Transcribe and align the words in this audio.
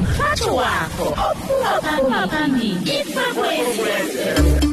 mhatho 0.00 0.56
papa 0.56 1.24
ophuma 1.28 2.28
phambili 2.30 2.70
ikwekwezi 2.98 4.63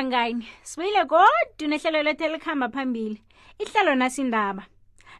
bangani 0.00 0.42
sibuyile 0.62 1.04
kodwa 1.04 1.68
nehlelo 1.68 2.02
lethu 2.02 2.24
elikuhamba 2.24 2.68
phambili 2.68 3.22
ihlelo 3.62 3.94
nasindaba 3.94 4.64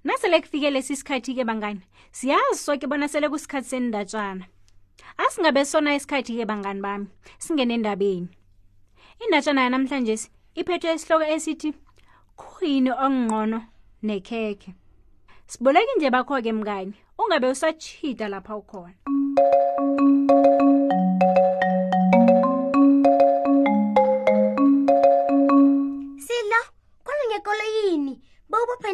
nasele 0.05 0.41
kufike 0.41 0.71
lesi 0.71 0.97
sikhathi-ke 0.97 1.45
bangani 1.45 1.80
siyazi 2.12 2.55
soke 2.65 2.87
bona 2.87 3.09
sele 3.09 3.29
kusikhathi 3.29 3.69
sendatshana 3.69 4.45
asingabe 5.24 5.65
sona 5.65 5.95
isikhathi-ke 5.97 6.45
bangani 6.51 6.80
bami 6.80 7.07
singenendabeni 7.45 8.29
indatshana 9.24 9.62
yanamhlanje 9.62 10.15
iphethwe 10.61 10.91
esihloko 10.95 11.24
esithi 11.35 11.71
khuyini 12.41 12.91
okungqono 13.05 13.59
nekhekhe 14.07 14.71
siboleki 15.52 15.93
nje 15.97 16.10
bakho-ke 16.15 16.52
mngani 16.52 16.95
ungabe 17.21 17.47
usatshita 17.55 18.29
lapha 18.33 18.57
ukhona 18.57 18.95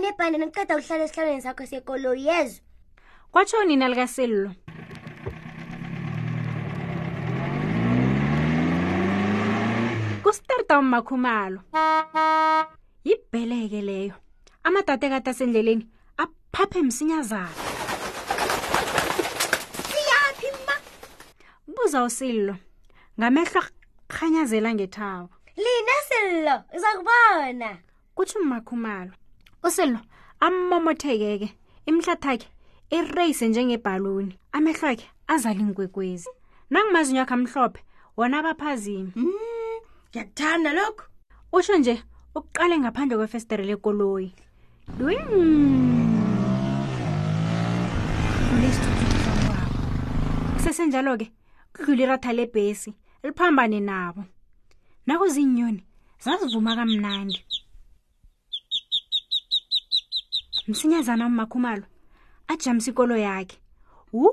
ngebhande 0.07 0.39
nokuqeda 0.39 0.75
ukuhlala 0.79 1.05
esihlalweni 1.07 1.43
sakho 1.47 1.65
sekoloyi 1.71 2.25
yezwa 2.31 2.63
kwatsho 3.33 3.59
nina 3.69 3.87
likasellulo 3.91 4.51
kusitarta 10.23 10.75
umakhumalo 10.85 11.59
yibheleke 13.09 13.81
leyo 13.89 14.15
amadade 14.67 15.07
kade 15.13 15.31
asendleleni 15.31 15.85
aphaphe 16.23 16.81
msinyazana 16.83 17.55
siyaphi 19.89 20.49
ma 20.67 20.77
buza 21.75 21.99
usillo 22.09 22.55
ngamehlo 23.19 23.61
akhanyazela 24.11 24.71
ngethabo 24.75 25.29
lina 25.63 25.97
sillo 26.09 26.55
uzakubona 26.77 27.71
kutsho 28.15 28.39
umakhumalo 28.47 29.13
usilo 29.69 29.99
amomothekeke 30.47 31.49
imhlathakhe 31.91 32.47
ireyise 32.97 33.45
njengebhaloni 33.49 34.35
amehlo 34.57 34.87
akhe 34.93 35.07
azala 35.33 35.61
inkwekwezi 35.67 36.31
nangumazinyo 36.71 37.23
akhe 37.25 37.35
amhlophe 37.39 37.81
wona 38.19 38.37
abaphazima 38.41 39.11
mm, 39.21 39.81
ngiyakuthanda 40.09 40.71
mm, 40.71 40.77
lokhu 40.79 41.05
usho 41.57 41.75
nje 41.81 41.95
ukuqale 42.39 42.75
ngaphandle 42.83 43.15
kwefestere 43.19 43.63
lekoloyi 43.71 44.29
kusesenjalo-ke 50.55 51.27
kudlula 51.75 52.03
iratha 52.05 52.31
lebhesi 52.39 52.91
liphambane 53.23 53.79
nabo 53.89 54.21
nakuziinyoni 55.07 55.81
zazivuma 56.23 56.73
kamnandi 56.79 57.39
msinyazana 60.69 61.27
umakhumalo 61.27 61.83
ajame 62.49 62.79
isikolo 62.79 63.17
yakhe 63.17 63.59
wu 64.13 64.29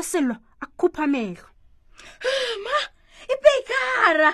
osilo 0.00 0.36
akukhupha 0.60 1.04
amehlo 1.04 1.48
ma 2.64 2.76
ibekara 3.32 4.30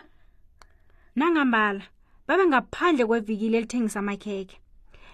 nangambala 1.19 1.83
babe 2.27 2.45
ngaphandle 2.51 3.05
kwevikile 3.07 3.57
elithengisa 3.59 3.99
amakhekhe 3.99 4.57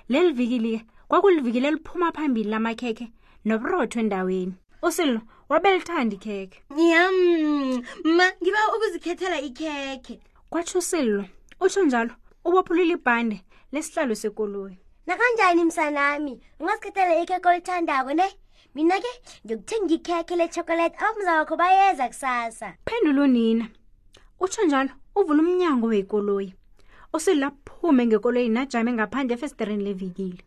leli 0.09 0.33
vikili-ke 0.33 0.81
kwakulivikile 1.09 1.69
eliphuma 1.69 2.13
phambili 2.13 2.51
lamakhekhe 2.51 3.07
noburotho 3.45 4.01
endaweni 4.01 4.55
usilo 4.83 5.21
wabelithanda 5.51 6.17
ikhekhe 6.17 6.59
yam 6.93 7.17
ma 8.17 8.27
ngiba 8.43 8.61
ukuzikhethela 8.77 9.39
ikhekhe 9.49 10.21
kwatsho 10.51 10.79
usilo 10.79 11.25
utsho 11.61 11.83
njalo 11.85 12.13
ubophulile 12.45 12.93
ibhande 12.99 13.39
lesihlalo 13.73 14.15
sekoloyi 14.23 14.77
nakanjani 15.07 15.65
msanami 15.65 16.41
ungasikhethele 16.61 17.23
ikhekho 17.23 17.49
olithandako 17.49 18.13
ne 18.15 18.25
mina-ke 18.75 19.11
ngiyokuthenga 19.47 19.95
ikhekhe 19.99 20.35
lechokolete 20.37 20.97
abamza 20.99 21.33
wakho 21.39 21.57
bayeza 21.57 22.09
kusasa 22.09 22.75
phendula 22.87 23.23
unina 23.23 23.67
utsho 24.41 24.63
njalo 24.65 24.91
uvula 25.19 25.43
umnyango 25.43 25.87
wekoloyi 25.87 26.55
oselaphume 27.13 28.07
ngekoloyi 28.07 28.49
najame 28.49 28.93
ngaphandle 28.93 29.35
efestereni 29.35 29.85
levikile 29.85 30.43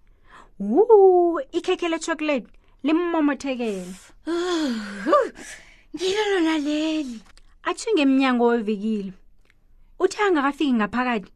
wu 0.59 1.41
ikhekhe 1.51 1.87
lechokolete 1.89 2.47
limomothekele 2.83 3.85
ngilo 5.95 6.23
lona 6.33 6.57
leli 6.57 7.19
atshinge 7.63 8.01
emnyango 8.01 8.45
wevikile 8.47 9.11
uthe 9.99 10.23
angakafiki 10.23 10.73
ngaphakathi 10.73 11.31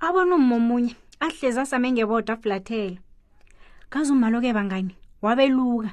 abona 0.00 0.34
umma 0.34 0.56
omunye 0.56 0.96
ahlezi 1.24 1.60
asame 1.60 1.88
ngebodwa 1.92 2.34
afulathele 2.34 2.98
kazumalo-ke 3.92 4.52
bangani 4.52 4.94
wabeluka 5.24 5.90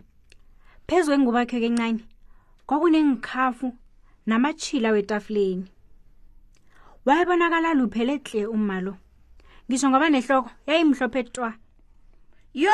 phezu 0.87 1.07
kwengubakhe 1.11 1.57
kencane 1.63 2.01
kwakunengikhafu 2.67 3.67
namatshila 4.27 4.89
wetafuleni 4.91 5.67
wayebonakala 7.05 7.69
luphele 7.73 8.15
hle 8.27 8.43
umalo 8.45 8.93
ngisho 9.67 9.87
ngoba 9.89 10.09
nehloko 10.09 10.49
yayimhlophe 10.67 11.23
twa 11.23 11.49
yo 12.53 12.71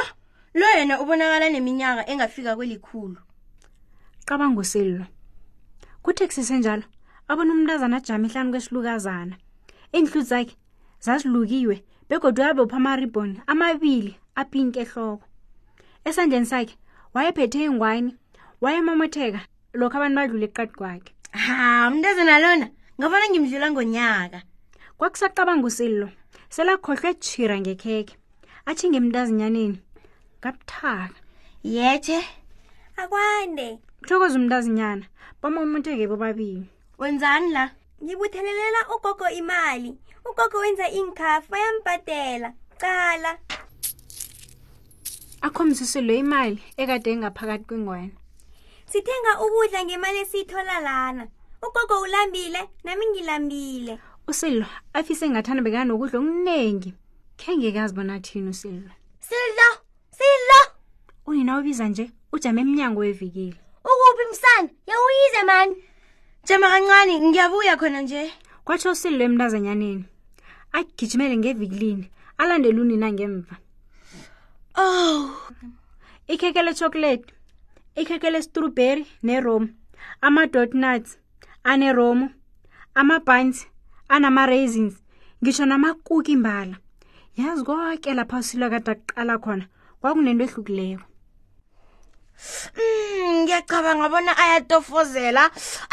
lo 0.53 0.65
yena 0.77 0.95
ubonakala 1.01 1.49
neminyaka 1.53 2.09
engafika 2.09 2.55
kwelikhulu 2.57 3.21
cabanga 4.25 4.59
uselilo 4.61 5.05
kuthe 6.01 6.25
kusesenjalo 6.25 6.83
abona 7.29 7.53
umntazana 7.53 7.97
ajama 8.01 8.25
ihlanu 8.27 8.49
kwesilukazana 8.49 9.35
iinhluthi 9.93 10.29
zakhe 10.31 10.55
zazilukiwe 11.05 11.77
begodwa 12.09 12.47
wabepha 12.47 12.77
amaribhoni 12.79 13.35
amabili 13.51 14.11
apinke 14.41 14.79
ehloko 14.85 15.25
esandleni 16.07 16.47
sakhe 16.53 16.75
wayephethe 17.13 17.59
ingwane 17.67 18.11
wayemamotheka 18.63 19.39
lokho 19.79 19.95
abantu 19.97 20.15
badlule 20.19 20.45
eqadi 20.49 20.73
kwakhe 20.79 21.11
ha 21.43 21.59
mntazana 21.91 22.35
lona 22.43 22.67
ngafana 22.97 23.25
ngimdlula 23.31 23.67
ngonyaka 23.73 24.39
kwakusacabanga 24.97 25.65
usillo 25.69 26.07
selakhohlwe 26.53 27.09
tshira 27.23 27.55
ngekhekhe 27.61 28.15
atshinge 28.69 28.99
mntazinyaneni 29.03 29.77
ngabuthaka 30.39 31.19
yethe 31.75 32.19
akwande 33.01 33.67
kuthokoza 34.01 34.35
umntazinyana 34.39 35.03
bamamotheke 35.41 36.05
bobabili 36.11 36.63
wenzani 36.99 37.49
la 37.55 37.63
ngibuthelelela 38.03 38.77
ugogo 38.95 39.27
imali 39.41 39.89
ugogo 40.29 40.55
wenza 40.63 40.85
ingikhafu 40.97 41.47
bayambhadela 41.53 42.49
cala 42.81 43.31
akhomziselwe 45.47 46.13
imali 46.23 46.59
ekade 46.81 47.09
engaphakathi 47.15 47.65
kwengwane 47.67 48.13
sithenga 48.91 49.31
ukudla 49.43 49.79
ngemali 49.87 50.17
esiyithola 50.25 50.75
lana 50.87 51.23
ugogo 51.65 51.95
ulambile 52.05 52.61
nami 52.85 53.05
ngilambile 53.11 53.93
usilwa 54.31 54.67
afise 54.97 55.23
ngathanda 55.31 55.61
bekanokudla 55.65 56.17
okuningi 56.21 56.89
khe 57.39 57.51
ngekazi 57.57 57.93
bona 57.97 58.15
thini 58.25 58.49
usilwa 58.53 58.93
silwa 59.27 59.69
silwa 60.17 60.61
unina 61.29 61.51
ubiza 61.59 61.85
nje 61.89 62.05
ujame 62.35 62.59
emnyango 62.65 62.99
wevikile 63.03 63.57
ukuphi 63.89 64.23
msana 64.31 64.69
yawuyize 64.89 65.43
mani 65.51 65.75
jema 66.49 66.67
kancane 66.73 67.13
ngiyabuya 67.27 67.73
khona 67.79 67.99
nje 68.03 68.21
kwatsho 68.65 68.89
usilo 68.95 69.23
emntazanyaneni 69.27 70.05
agijimele 70.77 71.35
ngevikilini 71.41 72.05
alandele 72.41 72.79
unina 72.85 73.07
ngemva 73.15 73.55
ow 74.81 75.11
oh. 75.17 75.25
ikheke 76.33 76.61
lechokolete 76.65 77.27
ikheke 78.01 78.27
lestrawberry 78.33 79.03
neromo 79.27 79.67
ama-dot 80.25 80.71
nuts 80.83 81.09
aneromo 81.71 82.27
amabhanzi 82.99 83.63
anama-raisins 84.15 84.95
ngisho 85.41 85.65
namakuki 85.67 86.33
mbala 86.39 86.75
yazi 87.37 87.63
koke 87.67 88.11
lapha 88.17 88.37
usilo 88.41 88.65
kade 88.73 88.93
kuqala 88.95 89.33
khona 89.43 89.65
kwakunento 89.99 90.43
ehlukileyo 90.47 90.99
mm. 92.79 93.06
ngiyacabanga 93.27 94.07
bona 94.13 94.31
ayatofozela 94.43 95.43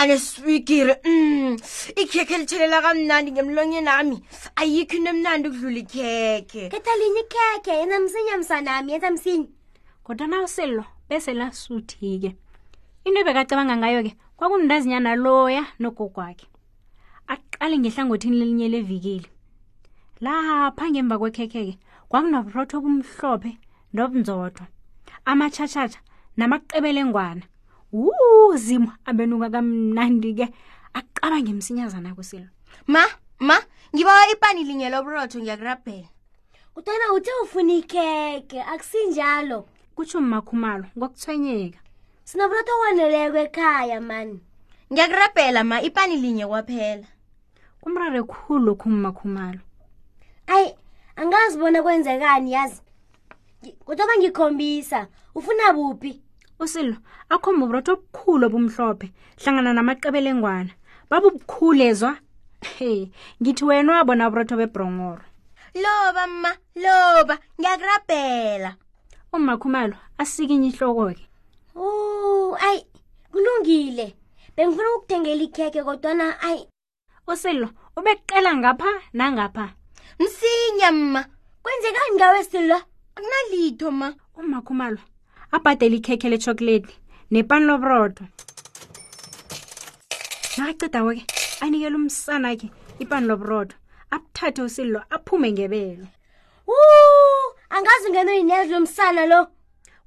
aneswigiri 0.01 0.95
um 1.11 1.57
ikhekhe 2.03 2.35
lithelela 2.41 2.79
kamnandi 2.85 3.31
ngemlonyeni 3.35 3.89
ami 3.99 4.17
ayikho 4.61 4.95
into 4.99 5.11
emnandi 5.15 5.47
ukudlula 5.49 5.81
ikhekhe 5.85 6.63
khetha 6.73 6.93
linye 7.01 7.23
ikhekhe 7.27 7.73
yena 7.81 7.97
msinya 8.05 8.35
msanami 8.41 8.89
yenza 8.93 9.11
msinye 9.15 9.49
kodwana 10.07 10.37
uselo 10.47 10.85
bese 11.09 11.31
lasuthi-ke 11.41 12.31
into 13.07 13.19
ebekacabanga 13.23 13.75
ngayo-ke 13.81 14.13
kwakumndazinyana 14.39 15.11
loya 15.25 15.63
nogogwakhe 15.83 16.47
aqale 17.33 17.75
ngehlangothini 17.81 18.37
lelinye 18.39 18.69
levikeli 18.75 19.29
lapha 20.25 20.85
ngemva 20.91 21.17
kwekhekhe-ke 21.21 21.75
kwakunoburotho 22.09 22.75
obumhlophe 22.79 23.51
nobunzotho 23.97 24.65
amatshatshatsha 25.31 26.01
namaqebelengwana 26.37 27.47
uzimo 27.95 28.91
abenuka 29.07 29.51
kamnandi 29.55 30.35
ke 30.35 30.47
aqaba 30.95 31.39
ngemsinyazana 31.39 32.11
kusilo 32.19 32.51
ma 32.91 33.07
ma 33.39 33.55
ngibawa 33.95 34.27
ipani 34.35 34.67
linye 34.67 34.91
loburotho 34.91 35.39
ngiyakurabhela 35.39 36.11
kutana 36.75 37.15
uthe 37.15 37.31
ufuna 37.43 37.73
ikeke 37.79 38.59
akusinjalo 38.67 39.69
kutsho 39.95 40.19
mmakhumalo 40.21 40.91
ngokuthwenyeka 40.99 41.79
sinoburotho 42.27 42.73
owaneleko 42.79 43.39
ekhaya 43.47 44.03
mani 44.03 44.37
ngiyakurabhela 44.91 45.61
ma 45.63 45.77
ipani 45.87 46.19
linye 46.19 46.47
kwaphela 46.51 47.07
kumrare 47.79 48.21
khulu 48.27 48.65
lokhu 48.75 48.91
mmakhumalo 48.91 49.63
ayi 50.51 50.75
angazibona 51.17 51.79
kwenzekani 51.83 52.51
yazi 52.59 52.83
kodwa 53.73 54.17
ngikhombisa 54.21 55.07
ufuna 55.35 55.73
buphi 55.73 56.21
usilo 56.61 56.97
akho 57.33 57.49
mubrotho 57.57 57.93
obukhulu 57.97 58.45
obumhlophe 58.49 59.09
hlangana 59.41 59.73
namaqebelengwana 59.77 60.73
babubukhulezwa 61.11 62.13
hey 62.77 63.09
ngithi 63.41 63.65
wena 63.69 63.91
wabona 63.97 64.25
ubrotho 64.29 64.55
bebrongoro 64.61 65.25
loba 65.83 66.23
ma 66.43 66.53
loba 66.85 67.35
ngiyakurabhela 67.59 68.71
umakhumalo 69.35 69.97
asikinye 70.21 70.69
ihloko-ke 70.73 71.25
o 71.79 71.87
ayi 72.69 72.81
kulungile 73.33 74.07
bengifuna 74.55 74.89
ukukuthengela 74.95 75.43
ikhekhe 75.49 75.81
kodwana 75.87 76.25
ayi 76.49 76.63
usilo 77.27 77.69
ubekuqela 77.99 78.51
ngapha 78.61 78.91
nangapha 79.19 79.67
msinya 80.21 80.89
ma 80.93 81.21
kwenzekani 81.65 82.13
ngawe 82.19 82.45
silo 82.45 82.79
akunalitho 83.17 83.89
ma 84.01 84.09
umakhumalwa 84.41 85.03
abhadele 85.55 85.95
ikhekhe 86.01 86.27
lechokoleti 86.33 86.95
nepani 87.33 87.65
lobrodo 87.69 88.23
nakaceda-ke 90.57 91.23
anikele 91.63 91.97
umsana 92.03 92.49
khe 92.61 92.69
ipani 93.03 93.27
lobrodo 93.31 93.75
abuthathe 94.15 94.61
usililo 94.67 95.01
aphume 95.15 95.49
ngebelo 95.57 96.07
uu 96.77 97.47
angazi 97.77 98.07
ngeno 98.13 98.33
yinezi 98.39 98.71
lomsana 98.75 99.23
lo 99.33 99.41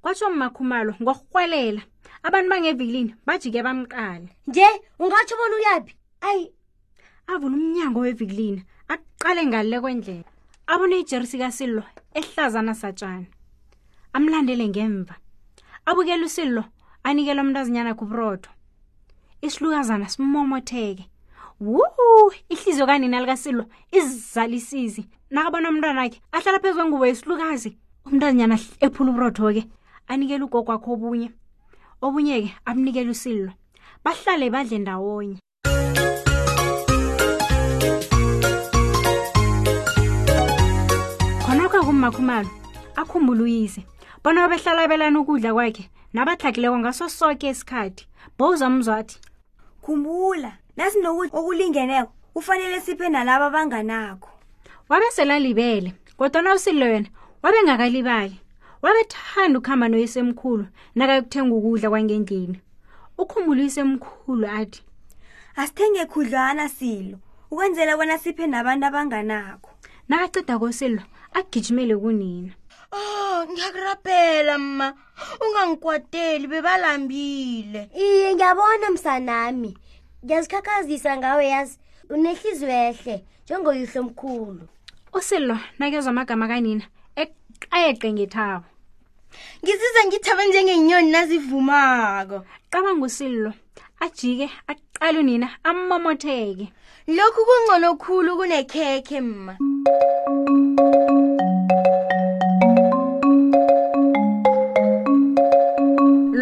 kwatsho 0.01 0.27
mmakhumalo 0.31 0.91
ngokurhwelela 1.03 1.81
abantu 2.25 2.47
bangevilini 2.51 3.13
bajike 3.27 3.59
bamqale 3.65 4.27
nje 4.47 4.67
ungatsho 5.01 5.33
bona 5.39 5.55
uyaphi 5.59 5.93
ayi 6.29 6.43
avula 7.31 7.53
umnyango 7.59 7.99
wevilina 8.05 8.61
aqale 8.93 9.41
ngale 9.49 9.77
kwendlela 9.83 10.27
abone 10.67 10.99
ijerisi 10.99 11.37
kasillo 11.37 11.83
ehlazana 12.19 12.73
satshani 12.81 13.27
amlandele 14.13 14.67
ngemva 14.69 15.15
abukele 15.85 16.25
usillo 16.25 16.63
anikela 17.07 17.41
umntazinyana 17.41 17.93
kuburotho 17.99 18.51
isilukazana 19.45 20.05
simomotheke 20.11 21.03
wu 21.65 21.81
ihliziyo 22.53 22.85
kanina 22.85 23.19
likasillo 23.19 23.63
izalisizi 23.99 25.03
nakabona 25.31 25.69
umntwana 25.69 26.01
akhe 26.03 26.19
ahlala 26.35 26.59
phezu 26.61 26.77
kwengubo 26.77 27.05
yesilukazi 27.07 27.69
umntazinyana 28.07 28.55
ephula 28.85 29.09
uburotho-ke 29.11 29.61
anikele 30.11 30.43
ugogwakho 30.45 30.87
obunye 30.95 31.29
obunye 32.05 32.35
ke 32.43 32.51
amnikele 32.69 33.09
usillo 33.15 33.51
bahlale 34.03 34.51
badle 34.53 34.77
ndawonye 34.83 35.37
umakhumalo 41.97 42.49
akhumbula 42.95 43.41
uyize 43.49 43.81
bona 44.23 44.45
babehlala 44.45 44.85
abelana 44.85 45.17
ukudla 45.19 45.49
kwakhe 45.57 45.89
nabatlhakileko 46.13 46.77
ngaso 46.79 47.09
soke 47.09 47.49
isikhathi 47.49 48.03
bowuza 48.37 48.69
mzwathi 48.69 49.17
khumbula 49.83 50.51
nasinokuthi 50.77 51.33
okulingeneko 51.33 52.11
kufanele 52.37 52.77
siphe 52.85 53.09
nalabo 53.09 53.45
abanganakho 53.49 54.29
wabeselalibele 54.89 55.89
kodwana 56.17 56.53
usilile 56.53 56.85
yena 56.93 57.09
wabe 57.41 57.59
ngakalibali 57.65 58.37
wabethanda 58.85 59.57
ukuhamba 59.57 59.85
noyisemkhulu 59.89 60.65
nakayokuthenga 60.95 61.55
ukudla 61.57 61.87
kwangendlini 61.89 62.57
ukhumbula 63.17 63.59
uyisemkhulu 63.65 64.45
athi 64.59 64.81
asithenge 65.59 66.05
khudlwana 66.05 66.69
silo 66.69 67.17
ukwenzela 67.51 67.97
kwona 67.97 68.17
siphe 68.21 68.45
nabantu 68.47 68.83
abanganakho 68.85 69.71
nakaceda 70.09 70.59
kosilo 70.59 71.01
agijimele 71.33 71.95
kunina 71.97 72.51
o 72.91 72.95
oh, 72.97 73.41
ah, 73.41 73.47
ngiyakurabhela 73.47 74.57
mma 74.57 74.93
ungangikwateli 75.47 76.47
bebalambile 76.47 77.89
iye 78.03 78.33
ngiyabona 78.35 78.89
msanami 78.91 79.77
ngiyazikhakhazisa 80.25 81.17
ngawe 81.17 81.47
yazi 81.47 81.79
unehliziyo 82.09 82.69
ehle 82.71 83.25
njengoyihlo 83.45 84.01
omkhulu 84.01 84.63
usilo 85.13 85.57
nakezwa 85.79 86.09
amagama 86.11 86.47
kanina 86.47 86.83
ayeqe 87.71 88.13
ngethabo 88.13 88.65
ngizize 89.63 89.99
ngithabe 90.07 90.45
njengenyoni 90.47 91.11
nazivumako 91.11 92.45
cabanga 92.69 93.05
usilo 93.05 93.53
ajike 93.99 94.49
aqale 94.67 95.19
unina 95.19 95.49
amomotheke 95.63 96.67
lokhu 97.07 97.41
kungcono 97.45 97.95
khulu 97.95 98.37
kunekhekhe 98.37 99.21
mma 99.21 99.57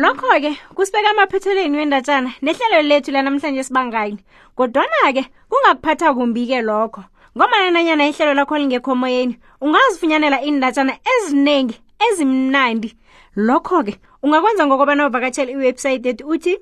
lokho-ke 0.02 0.52
kusibeka 0.76 1.10
emaphethelweni 1.14 1.78
wendatshana 1.78 2.30
nehlelo 2.42 2.82
lethu 2.90 3.12
lanamhlanje 3.16 3.64
sibangani 3.64 4.18
kodwana-ke 4.58 5.24
kungakuphatha 5.50 6.14
kumbi-ke 6.18 6.62
lokho 6.62 7.02
ngomana 7.38 7.70
nanyana 7.72 8.04
ihlelo 8.10 8.34
lakho 8.34 8.56
lingekhomoyeni 8.58 9.36
ungazifunyanela 9.62 10.38
iindatshana 10.46 10.94
eziningi 11.14 11.76
ezimnandi 12.08 12.90
lokho-ke 13.36 13.94
ungakwenza 14.24 14.66
ngokobana 14.66 15.08
uvakatshela 15.08 15.52
iwebhsayithi 15.52 16.10
ethu 16.10 16.28
uthi 16.28 16.54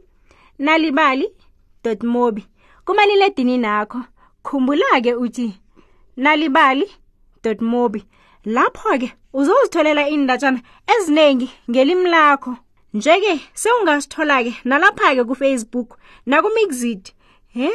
nalibali 0.60 1.28
mobi 2.04 2.44
kumalile 2.86 3.26
edini 3.26 3.58
nakho 3.58 4.00
khumbula-ke 4.46 5.14
uthi 5.16 5.63
nalibali.mobi 6.22 8.02
lapho-ke 8.56 9.10
uzozitholela 9.40 10.04
iindatshana 10.10 10.60
eziningi 10.94 11.48
ngelimi 11.70 12.08
lakho 12.16 12.52
nje-ke 12.98 13.34
sewungasithola-ke 13.62 14.54
nalapha-ke 14.70 15.24
kufacebook 15.26 15.90
nakumixid 16.30 17.04
he 17.58 17.70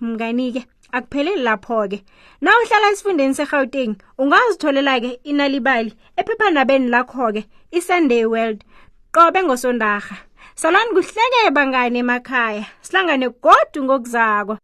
mngani-ke 0.00 0.62
akupheleli 0.96 1.42
lapho-ke 1.48 1.98
na 2.40 2.50
uhlala 2.60 2.86
esifundeni 2.92 3.34
segauteng 3.36 3.92
ungazitholela-ke 4.20 5.10
inalibali 5.30 5.90
ephephandabeni 6.20 6.88
lakho-ke 6.94 7.40
isunday 7.78 8.24
world 8.32 8.64
qobe 9.12 9.42
ngosondarha 9.44 10.16
salani 10.56 10.90
kuhleke 10.96 11.50
bangane 11.56 11.98
emakhaya 12.04 12.64
sihlangane 12.80 13.28
godu 13.44 13.78
ngokuzako 13.84 14.54